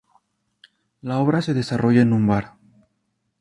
La 1.03 1.19
obra 1.19 1.43
se 1.43 1.53
desarrolla 1.53 2.01
en 2.01 2.11
un 2.13 2.25
bar. 2.25 2.53